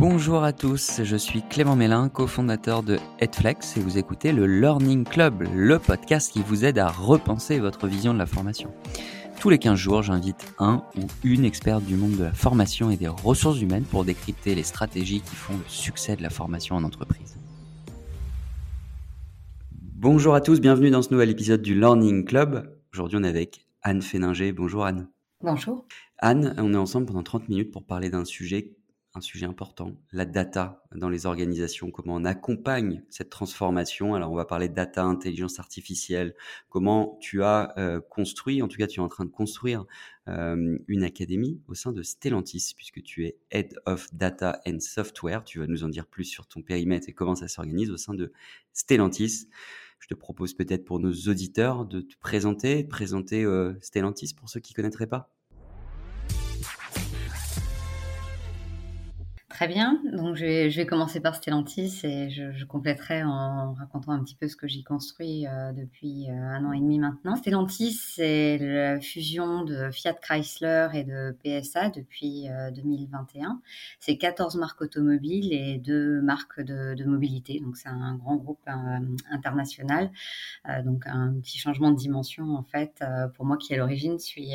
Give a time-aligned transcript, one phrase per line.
[0.00, 5.02] Bonjour à tous, je suis Clément Mélin, cofondateur de Headflex et vous écoutez le Learning
[5.02, 8.72] Club, le podcast qui vous aide à repenser votre vision de la formation.
[9.40, 12.96] Tous les 15 jours, j'invite un ou une experte du monde de la formation et
[12.96, 16.84] des ressources humaines pour décrypter les stratégies qui font le succès de la formation en
[16.84, 17.36] entreprise.
[19.72, 22.72] Bonjour à tous, bienvenue dans ce nouvel épisode du Learning Club.
[22.92, 24.52] Aujourd'hui, on est avec Anne Féninger.
[24.52, 25.08] Bonjour Anne.
[25.40, 25.88] Bonjour.
[26.18, 28.77] Anne, on est ensemble pendant 30 minutes pour parler d'un sujet
[29.18, 34.14] un sujet important, la data dans les organisations, comment on accompagne cette transformation.
[34.14, 36.34] Alors on va parler de data, intelligence artificielle,
[36.68, 39.84] comment tu as euh, construit, en tout cas tu es en train de construire
[40.28, 45.44] euh, une académie au sein de Stellantis, puisque tu es Head of Data and Software.
[45.44, 48.14] Tu vas nous en dire plus sur ton périmètre et comment ça s'organise au sein
[48.14, 48.32] de
[48.72, 49.48] Stellantis.
[49.98, 54.60] Je te propose peut-être pour nos auditeurs de te présenter, présenter euh, Stellantis pour ceux
[54.60, 55.32] qui ne connaîtraient pas.
[59.58, 60.00] Très bien.
[60.12, 64.54] Donc, je vais, commencer par Stellantis et je, compléterai en racontant un petit peu ce
[64.54, 67.34] que j'ai construit euh, depuis euh, un an et demi maintenant.
[67.34, 73.48] Stellantis, c'est la fusion de Fiat Chrysler et de PSA depuis 2021.
[73.50, 73.52] Euh,
[73.98, 77.58] c'est 14 marques automobiles et deux marques de, de mobilité.
[77.58, 78.64] Donc, c'est un grand groupe
[79.28, 80.12] international.
[80.84, 83.02] donc, un petit changement de dimension, en fait,
[83.34, 84.54] pour moi qui, à l'origine, suis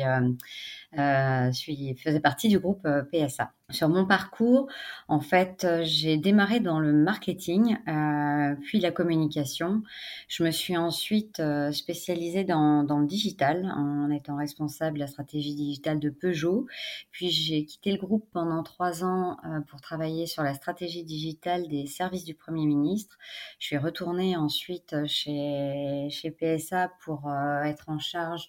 [0.98, 3.52] euh, faisais partie du groupe euh, PSA.
[3.70, 4.68] Sur mon parcours,
[5.08, 9.82] en fait, euh, j'ai démarré dans le marketing, euh, puis la communication.
[10.28, 15.98] Je me suis ensuite spécialisée dans, le digital en étant responsable de la stratégie digitale
[15.98, 16.66] de Peugeot.
[17.10, 19.36] Puis j'ai quitté le groupe pendant trois ans
[19.68, 23.16] pour travailler sur la stratégie digitale des services du Premier ministre.
[23.58, 27.30] Je suis retournée ensuite chez, PSA pour
[27.64, 28.48] être en charge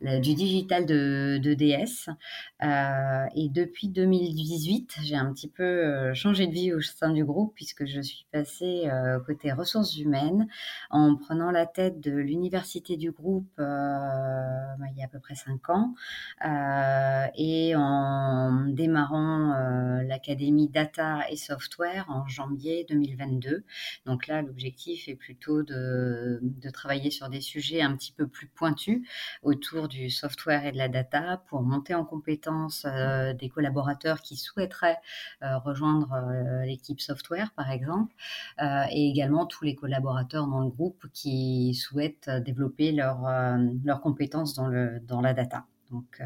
[0.00, 2.08] du digital de de, DS.
[2.62, 7.24] Euh, et depuis 2018, j'ai un petit peu euh, changé de vie au sein du
[7.24, 10.48] groupe puisque je suis passée euh, côté ressources humaines
[10.90, 15.34] en prenant la tête de l'université du groupe bah, il y a à peu près
[15.34, 15.94] cinq ans
[17.36, 19.54] et en démarrant
[20.06, 23.64] l'académie data et software en janvier 2022.
[24.06, 28.46] Donc là, l'objectif est plutôt de, de travailler sur des sujets un petit peu plus
[28.46, 29.06] pointus
[29.42, 31.01] autour du software et de la data
[31.48, 34.98] pour monter en compétence euh, des collaborateurs qui souhaiteraient
[35.42, 38.14] euh, rejoindre euh, l'équipe software, par exemple,
[38.60, 44.70] et également tous les collaborateurs dans le groupe qui souhaitent développer leurs compétences dans,
[45.02, 45.66] dans la data.
[45.90, 46.22] Donc,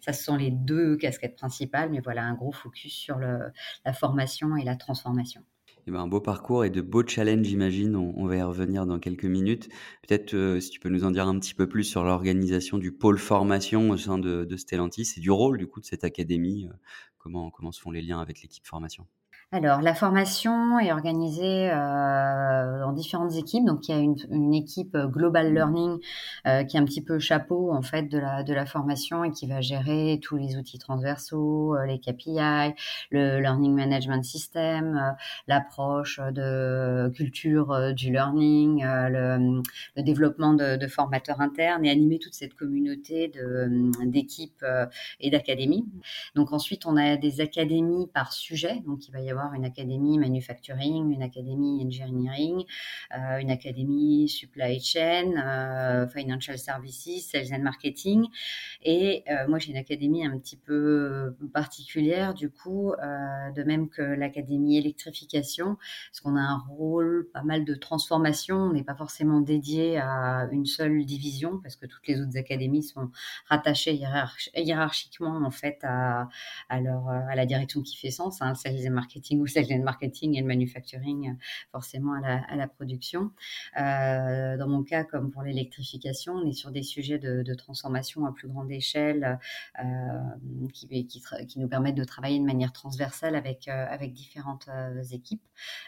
[0.00, 4.56] ça, ce sont les deux casquettes principales, mais voilà, un gros focus sur la formation
[4.56, 5.42] et la transformation.
[5.86, 7.94] Eh ben, un beau parcours et de beaux challenges, j'imagine.
[7.96, 9.68] On, va y revenir dans quelques minutes.
[10.06, 12.90] Peut-être euh, si tu peux nous en dire un petit peu plus sur l'organisation du
[12.90, 16.68] pôle formation au sein de, de Stellantis et du rôle du coup de cette académie.
[16.68, 16.74] Euh,
[17.18, 19.06] comment, comment se font les liens avec l'équipe formation?
[19.54, 23.64] Alors, la formation est organisée euh, dans différentes équipes.
[23.64, 26.00] Donc, il y a une, une équipe euh, Global Learning
[26.48, 29.30] euh, qui est un petit peu chapeau en fait de la de la formation et
[29.30, 32.74] qui va gérer tous les outils transversaux, euh, les KPI,
[33.10, 35.12] le Learning Management System, euh,
[35.46, 39.62] l'approche de culture euh, du learning, le,
[39.96, 43.70] le, développement de, de, formateurs internes et animer toute cette communauté de
[44.04, 44.64] d'équipes
[45.20, 45.86] et d'académies.
[46.34, 48.82] Donc ensuite, on a des académies par sujet.
[48.84, 52.64] Donc, il va y avoir une académie manufacturing, une académie engineering,
[53.16, 58.26] euh, une académie supply chain, euh, financial services, sales and marketing.
[58.82, 62.92] Et euh, moi, j'ai une académie un petit peu particulière, du coup,
[63.54, 65.76] de même que l'académie électrification,
[66.10, 68.56] parce qu'on a un rôle pas mal de transformation.
[68.56, 72.82] On n'est pas forcément dédié à une seule division, parce que toutes les autres académies
[72.82, 73.10] sont
[73.48, 74.00] rattachées
[74.54, 76.28] hiérarchiquement en fait à,
[76.68, 79.82] à, leur, à la direction qui fait sens, hein, sales and marketing ou celle de
[79.82, 81.34] marketing et le manufacturing, euh,
[81.72, 83.30] forcément à la, à la production.
[83.80, 88.32] Euh, dans mon cas, comme pour l'électrification, on est sur des sujets de, transformation à
[88.32, 89.38] plus grande échelle
[89.78, 89.84] euh,
[90.72, 94.68] qui, qui, nous permettent de travailler de manière transversale avec, avec différentes
[95.12, 95.44] équipes.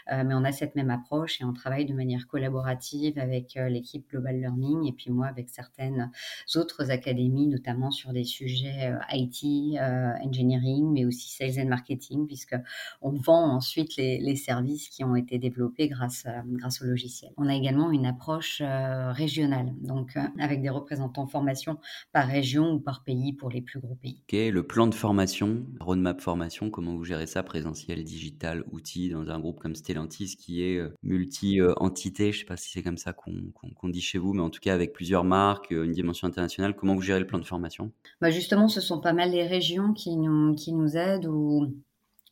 [0.09, 4.39] mais on a cette même approche et on travaille de manière collaborative avec l'équipe Global
[4.39, 6.09] Learning et puis moi avec certaines
[6.55, 9.77] autres académies, notamment sur des sujets IT,
[10.23, 12.55] engineering, mais aussi sales and marketing, puisque
[13.27, 17.31] vend ensuite les, services qui ont été développés grâce, euh, grâce au logiciel.
[17.37, 21.77] On a également une approche euh, régionale, donc euh, avec des représentants formation
[22.13, 24.21] par région ou par pays pour les plus gros pays.
[24.29, 29.29] Ok, le plan de formation, roadmap formation, comment vous gérez ça, présentiel, digital, outils, dans
[29.29, 33.13] un groupe comme Stellantis qui est multi-entité, je ne sais pas si c'est comme ça
[33.13, 36.95] qu'on dit chez vous, mais en tout cas avec plusieurs marques, une dimension internationale, comment
[36.95, 37.91] vous gérez le plan de formation?
[38.21, 41.73] Bah Justement, ce sont pas mal les régions qui nous, qui nous aident ou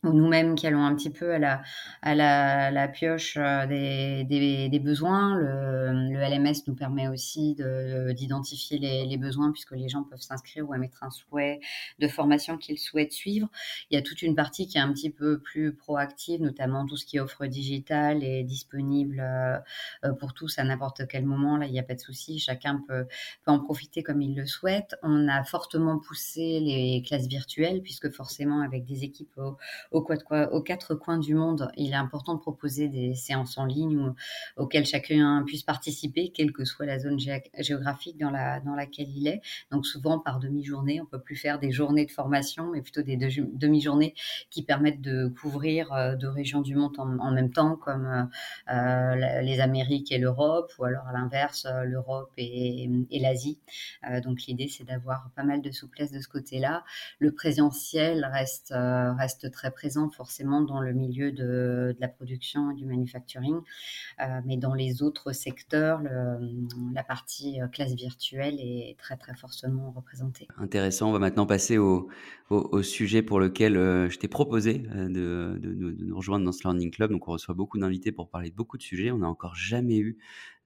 [0.05, 1.63] ou nous-mêmes qui allons un petit peu à la,
[2.01, 4.23] à la, pioche euh, des,
[4.69, 5.35] des, besoins.
[5.35, 10.67] Le, le, LMS nous permet aussi d'identifier les, les, besoins puisque les gens peuvent s'inscrire
[10.67, 11.59] ou émettre un souhait
[11.99, 13.49] de formation qu'ils souhaitent suivre.
[13.89, 16.97] Il y a toute une partie qui est un petit peu plus proactive, notamment tout
[16.97, 21.57] ce qui est offre digitale est disponible euh, pour tous à n'importe quel moment.
[21.57, 22.39] Là, il n'y a pas de souci.
[22.39, 23.05] Chacun peut,
[23.43, 24.95] peut en profiter comme il le souhaite.
[25.03, 29.39] On a fortement poussé les classes virtuelles puisque forcément avec des équipes
[29.91, 34.13] au, aux, quatre coins du monde, il est important de proposer des séances en ligne
[34.57, 37.18] auxquelles chacun puisse participer, quelle que soit la zone
[37.59, 39.42] géographique dans, la, dans laquelle il est.
[39.71, 43.15] Donc souvent par demi-journée, on peut plus faire des journées de formation, mais plutôt des
[43.18, 44.13] demi-journées
[44.50, 49.41] qui permettent de couvrir euh, deux régions du monde en, même temps, comme euh, euh,
[49.41, 53.59] les Amériques et l'Europe, ou alors à l'inverse, l'Europe et, l'Asie.
[54.24, 56.83] donc l'idée, c'est d'avoir pas mal de souplesse de ce côté-là.
[57.19, 63.55] Le présentiel reste très présent forcément dans le milieu de, la production et du manufacturing,
[64.21, 66.01] euh, mais dans les autres secteurs,
[66.93, 70.47] la partie euh, classe virtuelle est très très fortement représentée.
[70.57, 72.09] Intéressant, on va maintenant passer au,
[72.81, 77.11] sujet pour lequel euh, je t'ai proposé de, nous rejoindre dans ce Learning Club.
[77.11, 79.11] Donc on reçoit beaucoup d'invités pour parler de beaucoup de sujets.
[79.11, 80.17] On n'a encore jamais eu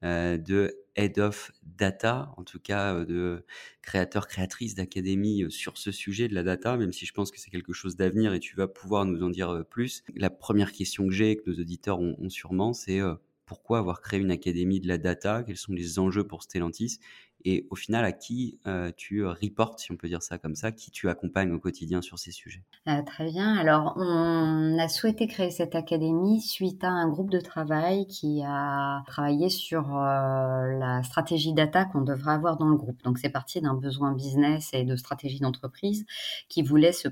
[0.02, 3.44] de head of data, en tout cas de
[3.82, 7.50] créateur, créatrice d'académie sur ce sujet de la data, même si je pense que c'est
[7.50, 10.02] quelque chose d'avenir et tu vas pouvoir nous en dire plus.
[10.14, 13.00] La première question que j'ai, que nos auditeurs ont, sûrement, c'est
[13.46, 15.42] pourquoi avoir créé une académie de la data?
[15.44, 16.98] Quels sont les enjeux pour Stellantis?
[17.44, 20.72] Et au final à qui euh, tu reportes, si on peut dire ça comme ça,
[20.72, 22.62] qui tu accompagnes au quotidien sur ces sujets?
[22.86, 23.56] Ah, Très bien.
[23.56, 29.02] Alors, on a souhaité créer cette académie suite à un groupe de travail qui a
[29.06, 33.02] travaillé sur euh, la stratégie data qu'on devrait avoir dans le groupe.
[33.02, 36.04] Donc, c'est parti d'un besoin business et de stratégie d'entreprise
[36.48, 37.08] qui voulait se,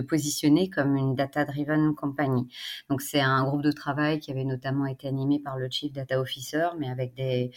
[0.00, 2.48] positionner comme une data-driven company.
[2.88, 6.20] Donc, c'est un groupe de travail qui avait notamment été animé par le Chief Data
[6.20, 7.50] Officer, mais avec des,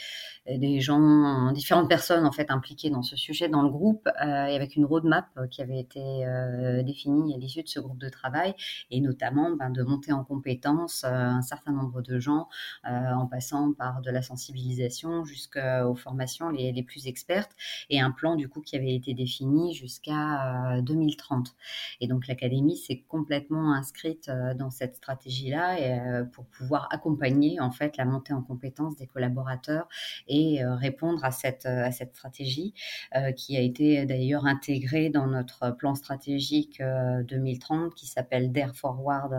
[0.48, 4.56] des gens, différentes personnes en fait impliquées dans ce sujet dans le groupe euh, et
[4.56, 8.10] avec une roadmap euh, qui avait été euh, définie à l'issue de ce groupe de
[8.10, 8.56] travail
[8.90, 12.48] et notamment ben, de monter en compétence un certain nombre de gens
[12.84, 17.52] en passant par de la sensibilisation jusqu'aux formations les, les, plus expertes
[17.90, 21.56] et un plan du coup qui avait été défini jusqu'à 2030.
[22.00, 28.06] Et donc l'académie s'est complètement inscrite dans cette stratégie-là pour pouvoir accompagner en fait la
[28.06, 29.88] montée en compétence des collaborateurs
[30.28, 32.74] et répondre à cette, à cette stratégie,
[33.16, 38.76] euh, qui a été d'ailleurs intégrée dans notre plan stratégique 2030 euh, qui s'appelle Dare
[38.76, 39.34] Forward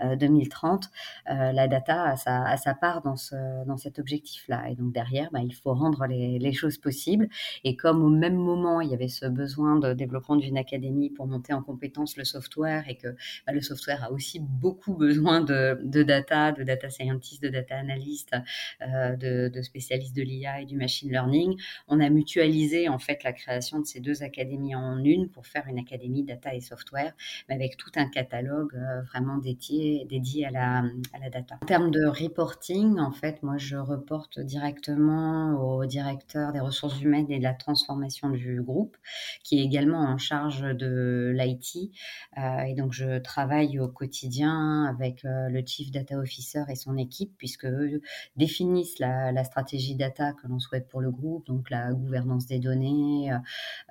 [0.00, 0.90] 2030.
[1.30, 4.70] Euh, la data a sa, part dans, ce, dans cet objectif-là.
[4.70, 7.28] Et donc derrière, bah, il faut rendre les, choses possibles.
[7.62, 11.26] Et comme au même moment, il y avait ce besoin de développement d'une académie pour
[11.26, 13.08] monter en compétence le software et que
[13.46, 18.34] bah, le software a aussi beaucoup besoin de, data, de data scientists, de data analystes,
[18.80, 21.57] de, de spécialistes de l'IA et du machine learning,
[21.88, 25.66] on a mutualisé en fait la création de ces deux académies en une pour faire
[25.68, 27.14] une académie data et software,
[27.48, 31.58] mais avec tout un catalogue euh, vraiment dédié, dédié à la, data.
[31.62, 37.30] En termes de reporting, en fait, moi je reporte directement au directeur des ressources humaines
[37.30, 38.96] et de la transformation du groupe,
[39.42, 41.92] qui est également en charge de l'IT.
[42.38, 46.96] Euh, et donc je travaille au quotidien avec euh, le Chief Data Officer et son
[46.96, 48.00] équipe, puisque eux
[48.36, 53.32] définissent la stratégie data que l'on souhaite pour le groupe donc la gouvernance des données,
[53.32, 53.38] euh,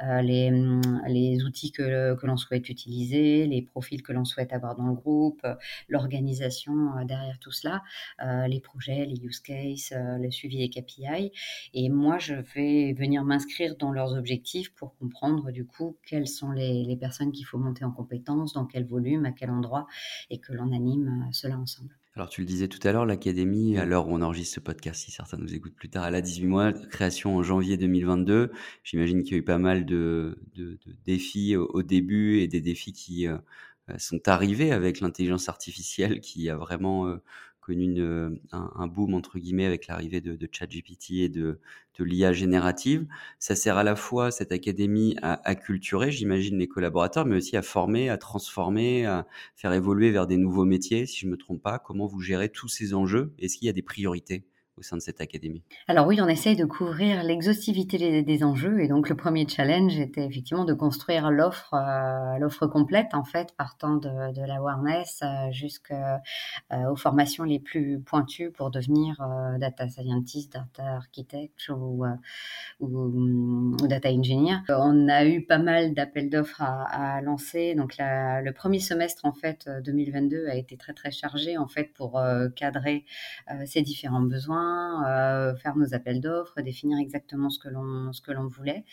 [0.03, 4.53] euh, les, mm, les, outils que, que l'on souhaite utiliser, les profils que l'on souhaite
[4.53, 5.45] avoir dans le groupe,
[5.89, 7.83] l'organisation euh, derrière tout cela,
[8.47, 11.31] les projets, les use cases, le suivi des KPI.
[11.73, 16.51] Et moi, je vais venir m'inscrire dans leurs objectifs pour comprendre du coup quelles sont
[16.51, 19.87] les, les personnes qu'il faut monter en compétences, dans quel volume, à quel endroit,
[20.29, 21.95] et que l'on anime cela ensemble.
[22.17, 25.03] Alors, tu le disais tout à l'heure, l'académie, à l'heure où on enregistre ce podcast,
[25.03, 28.51] si certains nous écoutent plus tard, elle a 18 mois, création en janvier 2022.
[28.83, 30.39] J'imagine qu'il y a eu pas mal de,
[31.05, 33.37] défis au, début et des défis qui euh,
[33.99, 37.17] sont arrivés avec l'intelligence artificielle qui a vraiment euh,
[37.67, 41.59] connu une, euh, un, boom entre guillemets avec l'arrivée de, de ChatGPT et de,
[41.99, 43.05] de l'IA générative.
[43.39, 47.61] Ça sert à la fois cette académie à acculturer, j'imagine, les collaborateurs, mais aussi à
[47.61, 51.05] former, à transformer, à faire évoluer vers des nouveaux métiers.
[51.05, 53.33] Si je me trompe pas, comment vous gérez tous ces enjeux?
[53.37, 54.45] Est-ce qu'il y a des priorités?
[54.77, 55.63] Au sein de cette académie.
[55.87, 60.23] Alors oui, on essaye de couvrir l'exhaustivité des, enjeux et donc le premier challenge était
[60.23, 65.95] effectivement de construire l'offre, euh, complète en fait, partant de, de l'awareness euh, jusqu'aux
[66.71, 69.17] euh, formations les plus pointues pour devenir
[69.59, 72.05] data scientist, data architect ou,
[72.79, 74.57] ou, data engineer.
[74.69, 79.33] On a eu pas mal d'appels d'offres à, lancer, donc la, le premier semestre en
[79.33, 82.21] fait 2022 a été très très chargé en fait pour
[82.55, 83.05] cadrer
[83.65, 84.66] ces différents besoins
[85.05, 88.83] euh, faire nos appels d'offres, définir exactement ce que l'on ce que l'on voulait.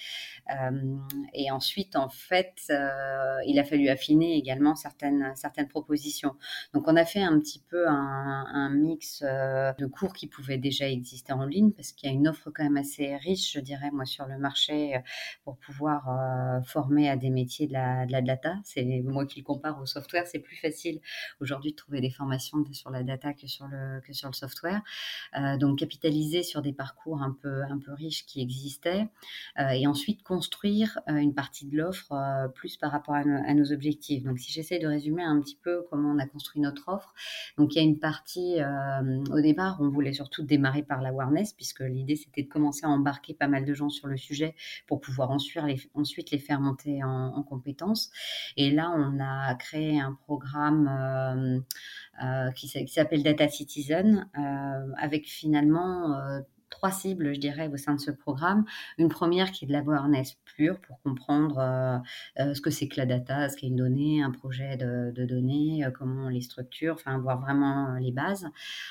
[0.51, 0.97] Euh,
[1.33, 6.35] et ensuite, en fait, euh, il a fallu affiner également certaines certaines propositions.
[6.73, 11.33] Donc, on a fait un petit peu un, mix de cours qui pouvaient déjà exister
[11.33, 14.05] en ligne parce qu'il y a une offre quand même assez riche, je dirais moi,
[14.05, 15.01] sur le marché
[15.45, 18.57] pour pouvoir former à des métiers de la, de la data.
[18.65, 21.01] C'est moi qui le compare au software, c'est plus facile
[21.41, 24.83] aujourd'hui de trouver des formations sur la data que sur le que sur le software.
[25.59, 29.09] Donc capitaliser sur des parcours un peu, un peu riches qui existaient,
[29.59, 33.73] euh, et ensuite construire euh, une partie de l'offre euh, plus par rapport à, nos
[33.73, 34.23] objectifs.
[34.25, 37.15] Donc si j'essaie de résumer un petit peu comment on a construit notre offre,
[37.57, 38.57] donc il y a une partie,
[39.31, 43.35] au départ, on voulait surtout démarrer par l'awareness, puisque l'idée c'était de commencer à embarquer
[43.35, 44.55] pas mal de gens sur le sujet
[44.87, 48.11] pour pouvoir ensuite les, ensuite les faire monter en, en compétences.
[48.57, 51.63] Et là, on a créé un programme
[52.55, 56.41] qui, qui s'appelle Data Citizen, euh, avec finalement euh,
[56.85, 58.67] trois cibles, je dirais, au sein de ce programme.
[58.99, 61.99] Une première qui est de l'awareness pure pour comprendre euh,
[62.41, 65.83] euh, ce que c'est que la data, ce qu'est une donnée, un projet de, données,
[65.83, 68.47] euh, comment on les structure, enfin voir vraiment les bases,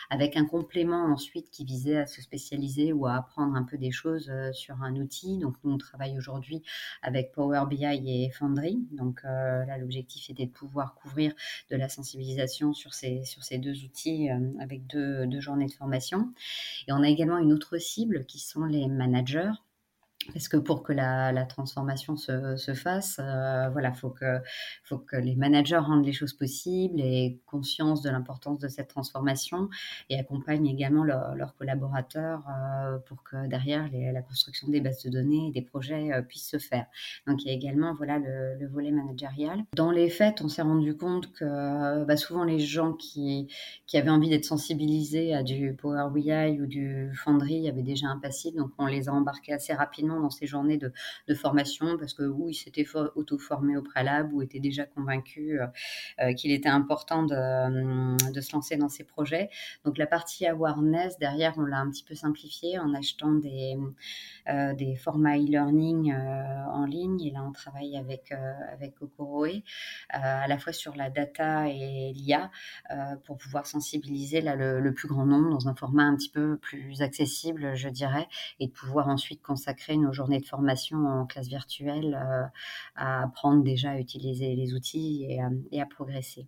[0.09, 3.91] avec un complément ensuite qui visait à se spécialiser ou à apprendre un peu des
[3.91, 5.37] choses sur un outil.
[5.37, 6.63] Donc nous on travaille aujourd'hui
[7.03, 8.87] avec Power BI et Foundry.
[8.91, 11.33] Donc là l'objectif était de pouvoir couvrir
[11.69, 16.33] de la sensibilisation sur ces sur ces deux outils avec deux, deux journées de formation.
[16.87, 17.77] Et on a également une autre
[18.25, 19.51] qui sont les managers
[20.31, 25.77] parce que pour que la, transformation se, se fasse, euh, voilà, faut que les managers
[25.77, 29.69] rendent les choses possibles et conscience de l'importance de cette transformation
[30.09, 35.47] et accompagnent également leurs collaborateurs euh, pour que derrière la construction des bases de données
[35.47, 36.85] et des projets euh, puissent se faire.
[37.27, 39.63] Donc il y a également voilà le, le volet managérial.
[39.75, 43.47] Dans les faits, on s'est rendu compte que bah, souvent les gens qui
[43.93, 48.55] avaient envie d'être sensibilisés à du Power BI ou du Foundry avaient déjà un passif,
[48.55, 50.91] donc on les a embarqués assez rapidement dans ces journées de,
[51.35, 55.65] formation parce que ou ils s'étaient auto-formés au préalable ou étaient déjà convaincus euh,
[56.21, 59.49] euh, qu'il était important de, de, se lancer dans ces projets.
[59.83, 63.77] Donc la partie awareness, derrière, on l'a un petit peu simplifié en achetant des,
[64.47, 67.21] euh, des formats e-learning en ligne.
[67.21, 68.31] Et là, on travaille avec,
[68.71, 69.63] avec Okoroe,
[70.09, 72.51] à la fois sur la data et l'IA,
[73.25, 76.57] pour pouvoir sensibiliser là, le, le, plus grand nombre dans un format un petit peu
[76.57, 78.27] plus accessible, je dirais,
[78.59, 82.45] et de pouvoir ensuite consacrer nos journées de formation en classe virtuelle euh,
[82.95, 85.27] à apprendre déjà à utiliser les outils
[85.71, 86.47] et à progresser.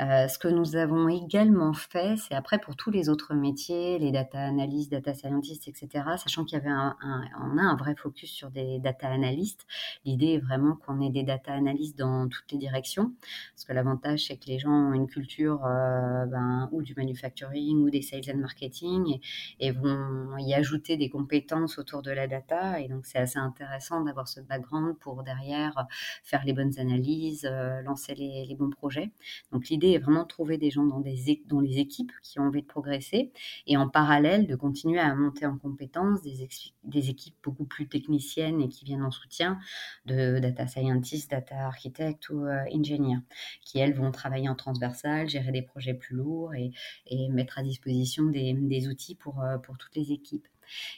[0.00, 4.10] Euh, ce que nous avons également fait, c'est après pour tous les autres métiers, les
[4.10, 8.50] data analystes, data scientists, etc., sachant qu'il y avait on a un vrai focus sur
[8.50, 9.66] des data analystes.
[10.04, 13.12] L'idée est vraiment qu'on ait des data analystes dans toutes les directions,
[13.54, 17.78] parce que l'avantage, c'est que les gens ont une culture euh, ben, ou du manufacturing
[17.78, 19.20] ou des sales and marketing
[19.60, 22.80] et, vont y ajouter des compétences autour de la data.
[22.80, 25.86] Et donc, c'est assez intéressant d'avoir ce background pour derrière
[26.22, 29.10] faire les bonnes analyses, euh, lancer les bons projets.
[29.52, 32.66] Donc l'idée est vraiment de trouver des gens dans, les équipes qui ont envie de
[32.66, 33.32] progresser
[33.66, 36.42] et en parallèle de continuer à monter en compétences des,
[37.08, 39.58] équipes beaucoup plus techniciennes et qui viennent en soutien
[40.06, 43.22] de data scientists, data architectes ou euh, ingénieurs
[43.64, 46.72] qui elles vont travailler en transversal, gérer des projets plus lourds et,
[47.06, 50.46] et mettre à disposition des, outils euh, pour toutes les équipes.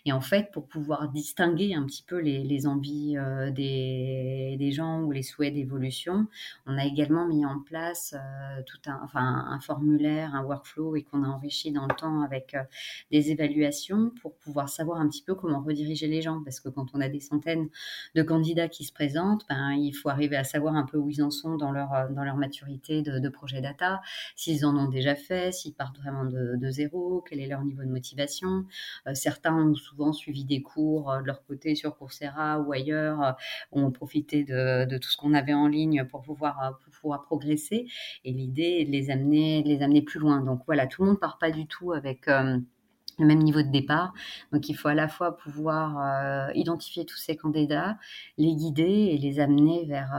[0.05, 5.11] Et en fait, pour pouvoir distinguer un petit peu les, envies euh, des, gens ou
[5.11, 6.27] les souhaits d'évolution,
[6.67, 11.03] on a également mis en place euh, tout un, enfin, un formulaire, un workflow et
[11.03, 12.63] qu'on a enrichi dans le temps avec euh,
[13.11, 16.43] des évaluations pour pouvoir savoir un petit peu comment rediriger les gens.
[16.45, 17.69] Parce que quand on a des centaines
[18.15, 21.23] de candidats qui se présentent, ben, il faut arriver à savoir un peu où ils
[21.23, 24.01] en sont dans leur, dans leur maturité de, de projet data,
[24.35, 27.83] s'ils en ont déjà fait, s'ils partent vraiment de, de, zéro, quel est leur niveau
[27.83, 28.67] de motivation.
[29.15, 33.33] certains souvent suivi des cours euh, de leur côté sur Coursera ou ailleurs, euh,
[33.73, 37.87] ont profité de, tout ce qu'on avait en ligne pour pouvoir, euh, pour pouvoir progresser.
[38.25, 40.41] Et l'idée est de les amener, les amener plus loin.
[40.41, 44.13] Donc voilà, tout le monde part pas du tout avec le même niveau de départ.
[44.53, 47.99] Donc il faut à la fois pouvoir identifier tous ces candidats,
[48.37, 50.13] les guider et les amener vers,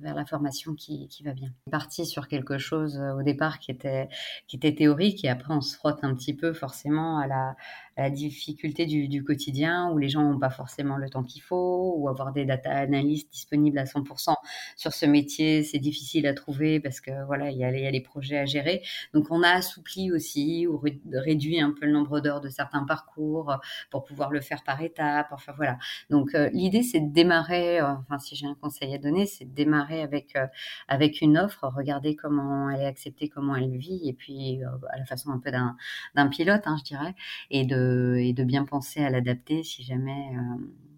[0.00, 1.50] vers la formation qui, qui va bien.
[1.70, 4.08] Parti sur quelque chose au départ qui était,
[4.46, 7.56] qui était théorique et après on se frotte un petit peu forcément à la,
[7.96, 12.08] la difficulté du, quotidien où les gens n'ont pas forcément le temps qu'il faut ou
[12.08, 14.34] avoir des data analystes disponibles à 100%
[14.76, 17.86] sur ce métier, c'est difficile à trouver parce que voilà, il y, a, il y
[17.86, 18.82] a les projets à gérer.
[19.12, 20.82] Donc on a assoupli aussi ou
[21.12, 23.56] réduit un peu le nombre d'heures de certains parcours
[23.90, 25.28] pour pouvoir le faire par étapes.
[25.30, 25.78] Enfin voilà.
[26.10, 29.44] Donc euh, l'idée c'est de démarrer, euh, enfin si j'ai un conseil à donner, c'est
[29.44, 30.46] de démarrer avec euh,
[30.88, 34.60] avec une offre, regarder comment elle est acceptée, comment elle vit et puis
[34.90, 37.14] à la façon un peu d'un pilote, hein, je dirais,
[37.50, 37.83] et de
[38.18, 40.32] et de bien penser à l'adapter si jamais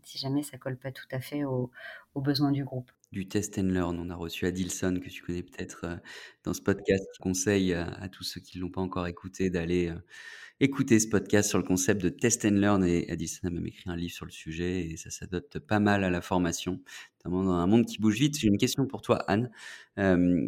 [0.02, 1.71] si jamais ça colle pas tout à fait aux,
[2.14, 3.99] besoins du groupe du test and learn.
[3.99, 5.87] On a reçu Adilson, que tu connais peut-être
[6.45, 9.93] dans ce podcast, qui conseille à, tous ceux qui ne l'ont pas encore écouté d'aller
[10.61, 12.85] écouter ce podcast sur le concept de test and learn.
[12.85, 16.05] Et Adilson a même écrit un livre sur le sujet et ça s'adopte pas mal
[16.05, 16.81] à la formation
[17.30, 18.38] dans un monde qui bouge vite.
[18.38, 19.50] J'ai une question pour toi, Anne.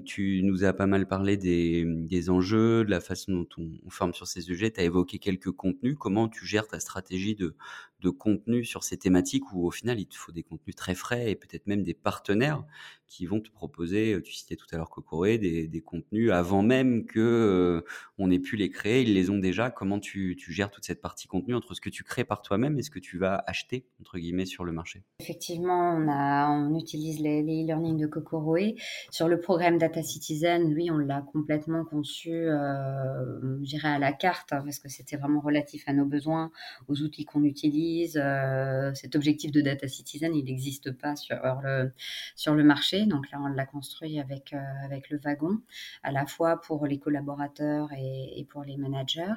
[0.05, 4.27] tu nous as pas mal parlé des, enjeux, de la façon dont on, forme sur
[4.27, 4.71] ces sujets.
[4.71, 5.97] Tu as évoqué quelques contenus.
[5.99, 7.55] Comment tu gères ta stratégie de,
[8.01, 11.31] de contenu sur ces thématiques où au final il te faut des contenus très frais
[11.31, 12.65] et peut-être même des partenaires
[13.07, 17.07] qui vont te proposer, tu citais tout à l'heure Cocoré, des, des contenus avant même
[17.07, 17.85] que
[18.19, 19.71] on ait pu les créer, ils les ont déjà.
[19.71, 22.83] Comment tu, gères toute cette partie contenu entre ce que tu crées par toi-même et
[22.83, 25.03] ce que tu vas acheter entre guillemets sur le marché?
[25.21, 28.75] Effectivement, on a utilise les e-learning de Kokoroe.
[29.11, 34.13] Sur le programme Data Citizen, lui, on l'a complètement conçu, euh, je dirais à la
[34.13, 36.51] carte, hein, parce que c'était vraiment relatif à nos besoins,
[36.89, 38.21] aux outils qu'on utilise.
[38.23, 41.93] Euh, cet objectif de Data Citizen, il n'existe pas sur le,
[42.35, 43.07] sur le marché.
[43.07, 45.61] Donc là, on l'a construit avec, euh, avec le wagon,
[46.03, 49.35] à la fois pour les collaborateurs et, pour les managers.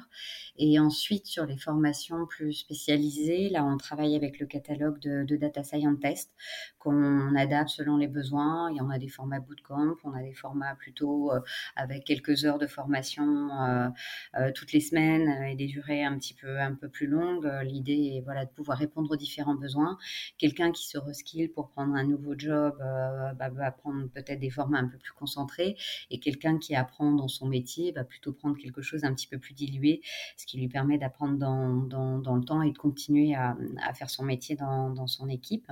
[0.56, 5.36] Et ensuite, sur les formations plus spécialisées, là, on travaille avec le catalogue de, de
[5.36, 6.30] Data Scientist
[6.78, 8.70] qu'on on adapte selon les besoins.
[8.70, 11.40] Il y en a des formats bootcamp, on a des formats plutôt euh,
[11.76, 13.88] avec quelques heures de formation euh,
[14.36, 17.50] euh, toutes les semaines et des durées un petit peu un peu plus longues.
[17.64, 19.98] L'idée est voilà de pouvoir répondre aux différents besoins.
[20.38, 24.78] Quelqu'un qui se reskill pour prendre un nouveau job bah, va prendre peut-être des formats
[24.78, 25.76] un peu plus concentrés
[26.10, 29.38] et quelqu'un qui apprend dans son métier va plutôt prendre quelque chose un petit peu
[29.38, 30.02] plus dilué,
[30.36, 34.10] ce qui lui permet d'apprendre dans, dans, le temps et de continuer à, à faire
[34.10, 35.70] son métier dans, dans, son équipe.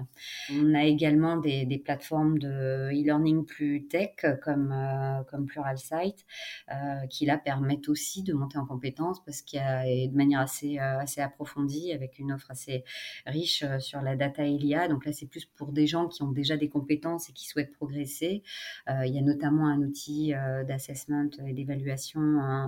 [0.53, 6.27] On a également des, plateformes de e-learning plus tech comme, euh, comme Pluralsight,
[6.71, 10.41] euh, qui là permettent aussi de monter en compétences parce qu'il y a de manière
[10.41, 12.85] assez, euh, assez approfondie avec une offre assez
[13.27, 14.89] riche sur la data IA.
[14.89, 17.73] Donc là, c'est plus pour des gens qui ont déjà des compétences et qui souhaitent
[17.73, 18.43] progresser.
[18.89, 20.33] il y a notamment un outil
[20.67, 22.21] d'assessment et d'évaluation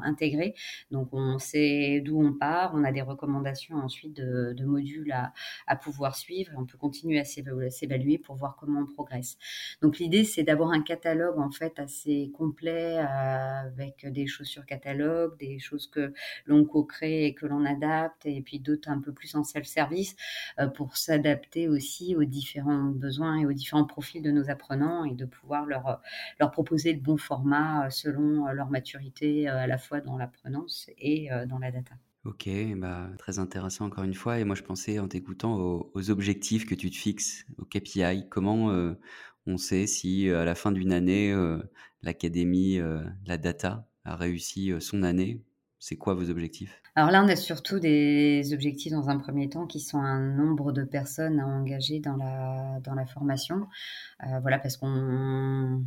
[0.03, 0.55] intégré.
[0.91, 5.33] Donc on sait d'où on part, on a des recommandations ensuite de, de modules à,
[5.67, 9.37] à pouvoir suivre et on peut continuer à s'évaluer pour voir comment on progresse.
[9.81, 14.67] Donc l'idée, c'est d'avoir un catalogue en fait assez complet euh, avec des choses sur
[14.67, 16.13] catalogue, des choses que
[16.47, 20.17] l'on co-crée et que l'on adapte, et puis d'autres un peu plus en self-service
[20.59, 25.15] euh, pour s'adapter aussi aux différents besoins et aux différents profils de nos apprenants et
[25.15, 26.01] de pouvoir leur,
[26.41, 31.29] leur proposer le bon format euh, selon leur maturité à la fois dans l'apprenance et
[31.47, 31.95] dans la data.
[32.25, 34.39] Ok, bah, très intéressant encore une fois.
[34.39, 38.29] Et moi, je pensais en t'écoutant aux, objectifs que tu te fixes, aux KPI.
[38.31, 38.95] Comment
[39.47, 41.35] on sait si à la fin d'une année,
[42.03, 42.79] l'académie,
[43.27, 45.43] la data a réussi son année?
[45.81, 46.81] C'est quoi vos objectifs?
[46.95, 50.71] Alors là, on a surtout des objectifs dans un premier temps qui sont un nombre
[50.71, 53.67] de personnes à engager dans la, dans la formation.
[54.43, 55.85] voilà, parce qu'on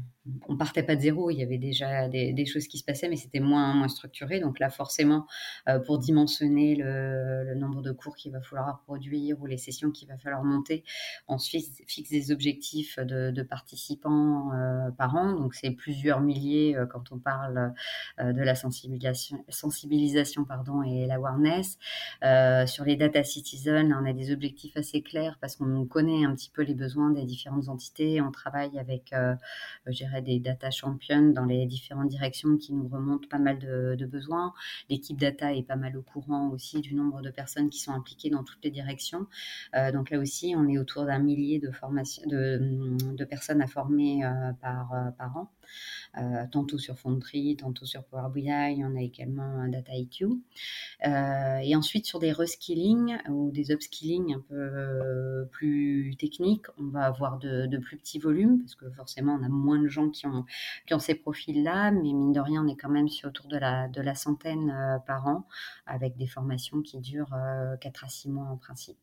[0.48, 3.16] on partait pas de zéro, il y avait déjà des, choses qui se passaient, mais
[3.16, 4.40] c'était moins, moins structuré.
[4.40, 5.28] Donc là, forcément,
[5.68, 10.08] euh, pour dimensionner le, nombre de cours qu'il va falloir produire ou les sessions qu'il
[10.08, 10.84] va falloir monter,
[11.28, 15.34] on fixe, des objectifs de, participants euh, par an.
[15.34, 17.74] Donc c'est plusieurs milliers euh, quand on parle
[18.20, 21.78] de la sensibilisation, sensibilisation pardon, et l'awareness.
[22.68, 26.50] sur les data citizens, on a des objectifs assez clairs parce qu'on connaît un petit
[26.50, 28.22] peu les besoins des différentes entités.
[28.22, 29.14] On travaille avec,
[29.88, 34.54] je des data champions dans les différentes directions qui nous remontent pas mal de, besoins.
[34.90, 38.30] L'équipe data est pas mal au courant aussi du nombre de personnes qui sont impliquées
[38.30, 39.28] dans toutes les directions.
[39.76, 41.72] Euh, donc là aussi, on est autour d'un millier de,
[42.28, 45.52] de, de, personnes à former euh, par, euh, par an.
[46.18, 50.28] Euh, tantôt sur Foundry, tantôt sur Power BI, on a également un Data IQ.
[51.06, 56.88] Euh, et ensuite, sur des reskilling ou des upskilling un peu euh, plus techniques, on
[56.88, 60.26] va avoir de, plus petits volumes parce que forcément, on a moins de gens qui
[60.28, 60.46] ont,
[61.00, 64.02] ces profils-là, mais mine de rien, on est quand même sur autour de la, de
[64.02, 65.46] la centaine par an
[65.86, 67.36] avec des formations qui durent
[67.82, 68.98] 4 à 6 mois en principe.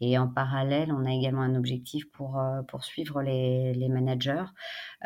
[0.00, 4.44] Et en parallèle, on a également un objectif pour poursuivre les, les managers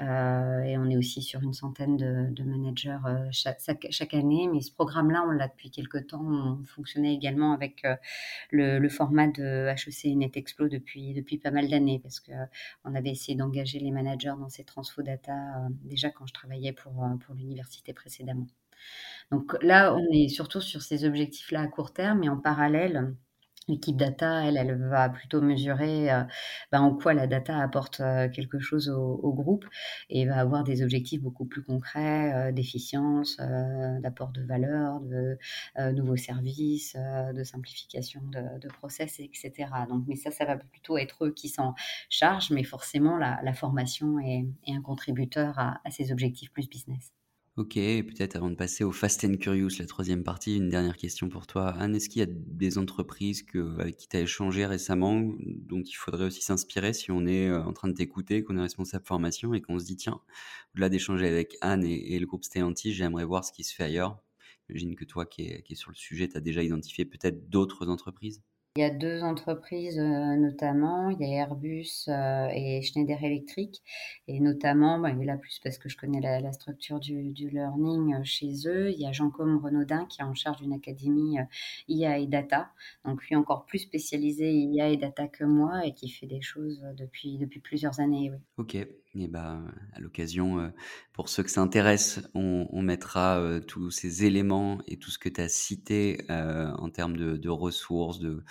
[0.00, 2.98] et on est aussi sur une centaine de, managers
[3.30, 4.48] chaque, année.
[4.52, 6.24] Mais ce programme-là, on l'a depuis quelques temps.
[6.24, 7.86] On fonctionnait également avec
[8.50, 13.78] le, format de HEC NetExplo depuis, depuis pas mal d'années parce qu'on avait essayé d'engager
[13.78, 15.32] les managers dans ces transfo data
[15.84, 16.92] déjà quand je travaillais pour,
[17.24, 18.46] pour l'université précédemment.
[19.30, 23.14] Donc là, on est surtout sur ces objectifs-là à court terme et en parallèle,
[23.68, 26.22] L'équipe data, elle, elle va plutôt mesurer euh,
[26.72, 29.66] ben, en quoi la data apporte euh, quelque chose au, groupe
[30.08, 33.36] et va avoir des objectifs beaucoup plus concrets euh, d'efficience,
[34.00, 35.38] d'apport de valeur, de
[35.92, 39.52] nouveaux services, de simplification de, process, etc.
[39.88, 41.74] Donc, mais ça, ça va plutôt être eux qui s'en
[42.10, 47.17] chargent, mais forcément, la, formation est, un contributeur à ces objectifs plus business.
[47.58, 51.28] Ok, peut-être avant de passer au Fast and Curious, la troisième partie, une dernière question
[51.28, 51.70] pour toi.
[51.70, 55.82] Anne, est-ce qu'il y a des entreprises que, avec qui tu as échangé récemment, dont
[55.82, 59.04] il faudrait aussi s'inspirer si on est euh, en train de t'écouter, qu'on est responsable
[59.04, 60.20] formation et qu'on se dit, tiens,
[60.72, 64.22] au-delà d'échanger avec Anne et, le groupe Stellantis, j'aimerais voir ce qui se fait ailleurs
[64.68, 67.50] J'imagine que toi qui es, qui est sur le sujet, tu as déjà identifié peut-être
[67.50, 68.40] d'autres entreprises
[68.78, 73.82] il y a deux entreprises euh, notamment, il y a Airbus euh, et Schneider Electric,
[74.28, 78.52] et notamment, bah, là plus parce que je connais la, structure du, learning euh, chez
[78.66, 81.38] eux, il y a Jean-Com Renaudin qui est en charge d'une académie
[81.88, 82.70] IA et data,
[83.04, 86.80] donc lui encore plus spécialisé IA et data que moi et qui fait des choses
[86.96, 88.30] depuis, depuis plusieurs années.
[88.30, 88.38] Oui.
[88.58, 89.60] Ok, et bah,
[89.92, 90.72] à l'occasion,
[91.12, 95.40] pour ceux que ça intéresse, on, mettra tous ces éléments et tout ce que tu
[95.40, 98.44] as cité en termes de, ressources, de,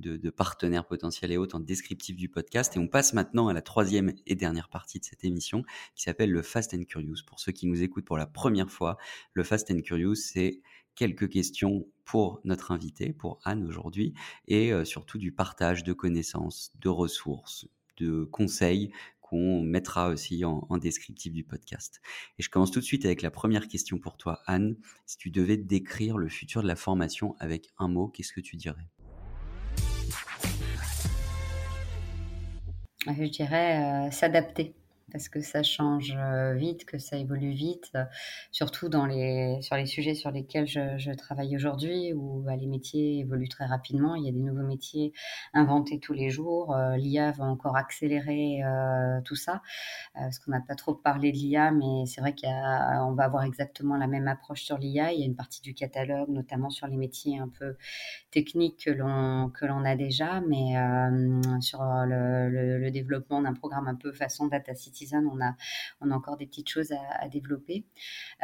[0.00, 2.76] de, partenaires potentiels et autres en descriptif du podcast.
[2.76, 6.30] Et on passe maintenant à la troisième et dernière partie de cette émission qui s'appelle
[6.30, 7.18] le Fast and Curious.
[7.26, 8.96] Pour ceux qui nous écoutent pour la première fois,
[9.32, 10.60] le Fast and Curious, c'est
[10.94, 14.14] quelques questions pour notre invité, pour Anne aujourd'hui,
[14.46, 18.90] et surtout du partage de connaissances, de ressources, de conseils
[19.24, 22.02] qu'on mettra aussi en, descriptif du podcast.
[22.38, 24.76] Et je commence tout de suite avec la première question pour toi, Anne.
[25.06, 28.56] Si tu devais décrire le futur de la formation avec un mot, qu'est-ce que tu
[28.56, 28.86] dirais?
[33.06, 34.74] Je dirais euh, s'adapter
[35.14, 38.02] parce que ça change euh, vite, que ça évolue vite, euh,
[38.50, 43.64] surtout sur les sujets sur lesquels je, travaille aujourd'hui, où bah, les métiers évoluent très
[43.64, 44.16] rapidement.
[44.16, 45.12] Il y a des nouveaux métiers
[45.52, 46.74] inventés tous les jours.
[46.74, 48.62] Euh, L'IA va encore accélérer
[49.24, 49.62] tout ça,
[50.14, 53.96] parce qu'on n'a pas trop parlé de l'IA, mais c'est vrai qu'on va avoir exactement
[53.96, 55.12] la même approche sur l'IA.
[55.12, 57.76] Il y a une partie du catalogue, notamment sur les métiers un peu
[58.32, 60.74] techniques que l'on que l'on a déjà, mais
[61.60, 62.48] sur le,
[62.78, 66.92] le développement d'un programme un peu façon data city on a, encore des petites choses
[66.92, 67.84] à, développer.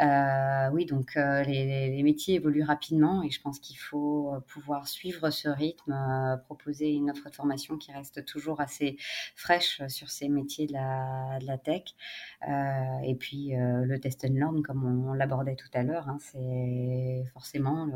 [0.01, 4.89] Euh, oui, donc euh, les, métiers évoluent rapidement et je pense qu'il faut euh, pouvoir
[4.89, 5.95] suivre ce rythme,
[6.47, 8.97] proposer une offre de formation qui reste toujours assez
[9.37, 11.83] fraîche sur ces métiers de la, tech.
[13.05, 17.87] et puis le test and learn, comme on, l'abordait tout à l'heure, hein, c'est forcément,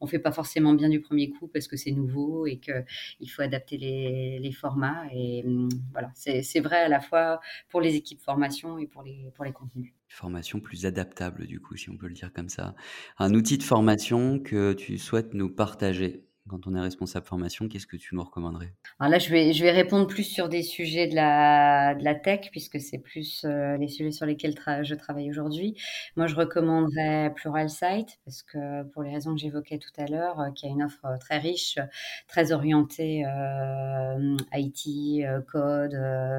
[0.00, 3.30] on ne fait pas forcément bien du premier coup parce que c'est nouveau et qu'il
[3.30, 5.04] faut adapter les, les formats.
[5.12, 9.30] Et hum, voilà, c'est vrai à la fois pour les équipes formation et pour les,
[9.34, 9.92] pour les contenus.
[10.08, 12.74] Formation plus adaptable, du coup, si on peut le dire comme ça.
[13.18, 17.86] Un outil de formation que tu souhaites nous partager quand on est responsable formation, qu'est-ce
[17.86, 18.72] que tu nous recommanderais?
[18.98, 23.44] Alors là, je vais, répondre plus sur des sujets de la, tech, puisque c'est plus
[23.44, 25.76] euh, les sujets sur lesquels je travaille aujourd'hui.
[26.16, 30.50] Moi, je recommanderais Pluralsight, parce que pour les raisons que j'évoquais tout à l'heure, euh,
[30.50, 31.78] qui a une offre très riche,
[32.26, 35.92] très orientée euh, IT, code,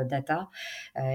[0.09, 0.49] data,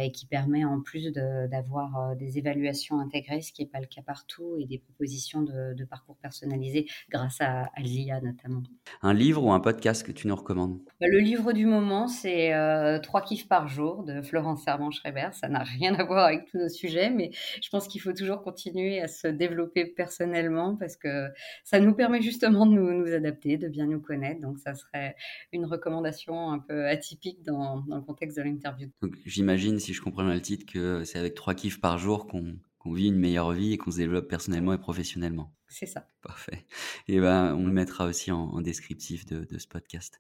[0.01, 4.03] et qui permet en plus d'avoir des évaluations intégrées, ce qui n'est pas le cas
[4.03, 8.63] partout, et des propositions de, parcours personnalisés grâce à l'IA notamment.
[9.03, 10.79] Un livre ou un podcast que tu nous recommandes?
[11.01, 15.29] Bah, Le livre du moment, c'est euh, Trois kiffs par jour de Florence Servan-Schreiber.
[15.33, 17.31] Ça n'a rien à voir avec tous nos sujets, mais
[17.63, 21.29] je pense qu'il faut toujours continuer à se développer personnellement parce que
[21.65, 24.41] ça nous permet justement de nous, adapter, de bien nous connaître.
[24.41, 25.17] Donc, ça serait
[25.53, 28.89] une recommandation un peu atypique dans, dans le contexte de l'interview.
[29.25, 32.57] J'imagine, si je comprends bien le titre, que c'est avec trois kiffs par jour qu'on
[32.89, 35.53] qu'on vit une meilleure vie et qu'on se développe personnellement et professionnellement.
[35.69, 36.09] C'est ça.
[36.23, 36.67] Parfait.
[37.07, 40.19] Et ben, on le mettra aussi en, descriptif de, de, ce podcast.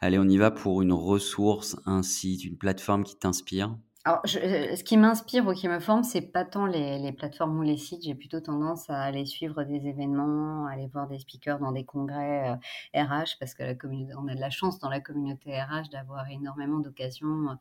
[0.00, 3.78] Allez, on y va pour une ressource, un site, une plateforme qui t'inspire.
[4.04, 7.62] Alors, euh, ce qui m'inspire ou qui me forme, c'est pas tant les, plateformes ou
[7.62, 8.04] les sites.
[8.04, 11.84] J'ai plutôt tendance à aller suivre des événements, à aller voir des speakers dans des
[11.84, 12.58] congrès
[12.94, 13.74] RH, euh, parce que la
[14.16, 17.54] on a de la chance dans la communauté RH d'avoir énormément d'occasions euh,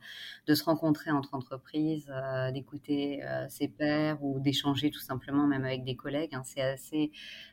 [0.46, 2.10] de se rencontrer entre entreprises,
[2.54, 6.36] d'écouter ses pairs ou d'échanger tout simplement même avec des collègues.
[6.36, 6.44] Hein.
[6.46, 7.12] C'est assez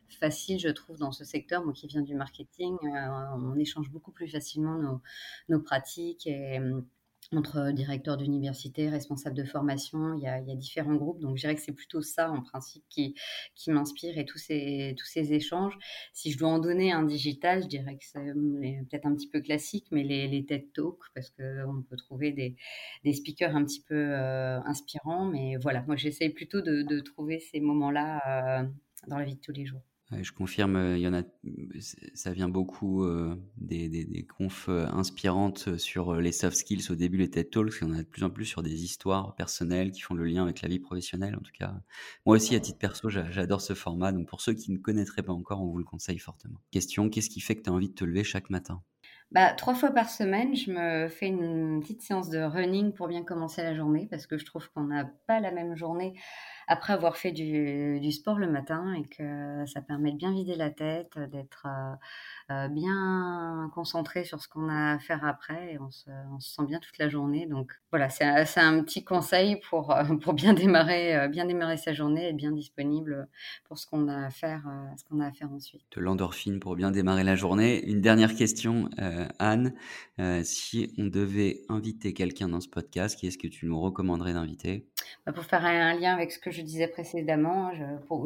[0.08, 1.64] facile, je trouve, dans ce secteur.
[1.64, 5.00] Moi qui viens du marketing, on échange beaucoup plus facilement nos,
[5.48, 6.60] nos pratiques et
[7.32, 11.20] entre directeurs d'université, responsables de formation, il y, a, différents groupes.
[11.20, 13.14] Donc, je dirais que c'est plutôt ça, en principe, qui,
[13.68, 14.94] m'inspire et tous ces,
[15.32, 15.76] échanges.
[16.12, 19.40] Si je dois en donner un digital, je dirais que c'est peut-être un petit peu
[19.40, 24.60] classique, mais les, TED Talks, parce qu'on peut trouver des, speakers un petit peu euh,
[24.62, 25.26] inspirants.
[25.26, 28.68] Mais voilà, moi, j'essaye plutôt de, de, trouver ces moments-là euh,
[29.08, 31.22] dans la vie de tous les jours je confirme, il y en a,
[32.14, 33.06] ça vient beaucoup
[33.56, 37.90] des, des, confs inspirantes sur les soft skills au début, les TED Talks, il y
[37.90, 40.62] en a de plus en plus sur des histoires personnelles qui font le lien avec
[40.62, 41.36] la vie professionnelle.
[41.36, 41.74] En tout cas,
[42.26, 44.12] moi aussi, à titre perso, j'adore ce format.
[44.12, 46.60] Donc, pour ceux qui ne connaîtraient pas encore, on vous le conseille fortement.
[46.70, 48.82] Question qu'est-ce qui fait que tu as envie de te lever chaque matin?
[49.30, 53.24] Bah, trois fois par semaine, je me fais une petite séance de running pour bien
[53.24, 56.14] commencer la journée parce que je trouve qu'on n'a pas la même journée
[56.66, 60.70] après avoir fait du, sport le matin et que ça permet de bien vider la
[60.70, 61.94] tête, d'être euh,
[62.52, 66.78] euh, bien concentré sur ce qu'on a à faire après et on se, sent bien
[66.78, 67.46] toute la journée.
[67.46, 72.32] Donc voilà, c'est un, petit conseil pour, euh, bien, démarrer, bien démarrer sa journée et
[72.32, 73.28] bien disponible
[73.64, 74.62] pour ce qu'on a à faire,
[74.96, 75.82] ce qu'on a à faire ensuite.
[75.96, 77.84] De l'endorphine pour bien démarrer la journée.
[77.84, 78.88] Une dernière question,
[79.38, 79.74] Anne.
[80.42, 84.86] si on devait inviter quelqu'un dans ce podcast, qui est-ce que tu nous recommanderais d'inviter?
[85.34, 87.72] Pour faire un lien avec ce que je disais précédemment,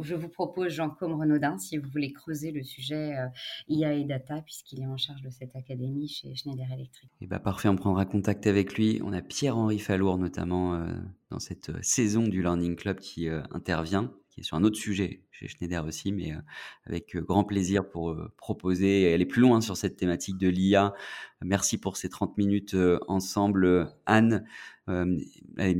[0.03, 3.27] je, vous propose Jean-Côme Renaudin si vous voulez creuser le sujet euh,
[3.69, 7.11] IA et data, puisqu'il est en charge de cette académie chez Schneider Electric.
[7.21, 9.01] Et eh bah parfait, on prendra contact avec lui.
[9.05, 10.87] On a Pierre-Henri Fallour notamment euh,
[11.31, 15.85] dans cette euh, saison du Learning Club qui intervient sur un autre sujet chez Schneider
[15.85, 16.41] aussi, mais euh,
[16.85, 20.49] avec euh, grand plaisir pour euh, proposer et aller plus loin sur cette thématique de
[20.49, 20.95] l'IA.
[21.43, 24.45] Merci pour ces 30 minutes ensemble, Anne.
[24.89, 25.21] une,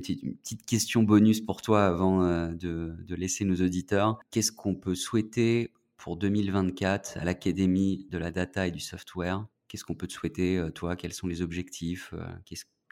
[0.01, 4.21] petite, question bonus pour toi avant de, laisser nos auditeurs.
[4.31, 9.45] Qu'est-ce qu'on peut souhaiter pour 2024 à l'Académie de la Data et du Software?
[9.67, 10.95] Qu'est-ce qu'on peut te souhaiter, toi?
[10.95, 12.15] Quels sont les objectifs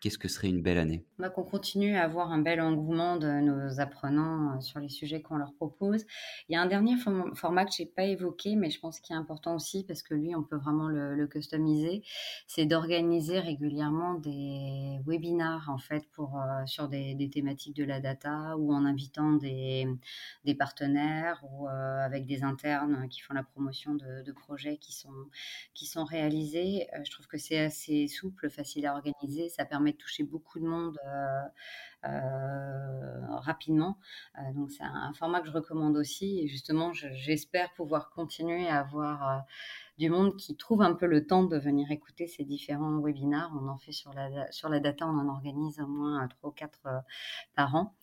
[0.00, 1.04] qu'est-ce que serait une belle année?
[1.18, 5.22] Bah, Qu'on continue à avoir un bel engouement de nos apprenants euh, sur les sujets
[5.22, 6.04] qu'on leur propose.
[6.48, 9.14] Il y a un dernier format que je n'ai pas évoqué, mais je pense qu'il
[9.14, 12.02] est important aussi parce que lui, on peut vraiment le, customiser.
[12.46, 18.56] C'est d'organiser régulièrement des webinars en fait pour, euh, sur des, thématiques de la data
[18.56, 19.88] ou en invitant des,
[20.56, 25.10] partenaires ou euh, avec des internes qui font la promotion de, de projets qui sont,
[25.74, 26.86] qui sont réalisés.
[27.04, 29.48] je trouve que c'est assez souple, facile à organiser.
[29.48, 33.98] Ça permet toucher beaucoup de monde euh, euh, rapidement.
[34.38, 36.40] Euh, donc c'est un, format que je recommande aussi.
[36.40, 39.44] Et justement, j'espère pouvoir continuer à avoir
[39.98, 43.50] du monde qui trouve un peu le temps de venir écouter ces différents webinars.
[43.60, 46.52] On en fait sur la, sur la data, on en organise au moins trois ou
[46.52, 46.86] quatre
[47.54, 47.94] par an.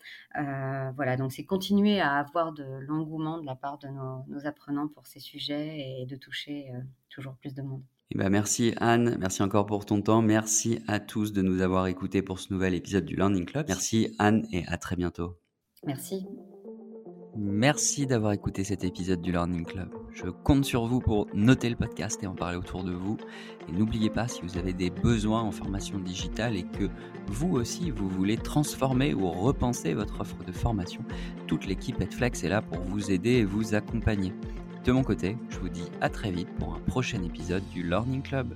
[0.95, 5.07] voilà, donc c'est continuer à avoir de l'engouement de la part de nos, apprenants pour
[5.07, 6.71] ces sujets et de toucher
[7.09, 7.83] toujours plus de monde.
[8.15, 10.21] Eh ben, merci Anne, merci encore pour ton temps.
[10.21, 13.65] Merci à tous de nous avoir écoutés pour ce nouvel épisode du Learning Club.
[13.67, 15.35] Merci Anne et à très bientôt.
[15.83, 16.23] Merci.
[17.35, 19.89] Merci d'avoir écouté cet épisode du Learning Club.
[20.13, 23.17] Je compte sur vous pour noter le podcast et en parler autour de vous.
[23.67, 26.89] Et n'oubliez pas, si vous avez des besoins en formation digitale et que
[27.25, 31.03] vous aussi, vous voulez transformer ou repenser votre offre de formation,
[31.47, 34.33] toute l'équipe Edflex est là pour vous aider et vous accompagner.
[34.83, 38.21] De mon côté, je vous dis à très vite pour un prochain épisode du Learning
[38.21, 38.53] Club.